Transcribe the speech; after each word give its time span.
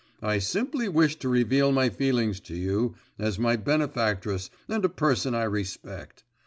'I 0.23 0.39
simply 0.39 0.89
wished 0.89 1.19
to 1.19 1.29
reveal 1.29 1.71
my 1.71 1.89
feelings 1.89 2.39
to 2.39 2.55
you 2.55 2.95
as 3.19 3.37
my 3.37 3.55
benefactress 3.55 4.49
and 4.67 4.83
a 4.83 4.89
person 4.89 5.35
I 5.35 5.43
respect. 5.43 6.23